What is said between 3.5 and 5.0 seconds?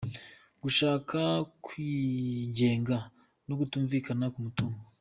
kutumvikana ku mutungo:.